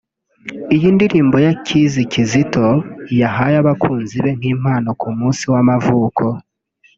[0.75, 2.67] Iyi ndirimbo ya Khizz Kizito
[3.21, 6.23] yahaye abakunzi be nk’impano ku munsi w’amavuko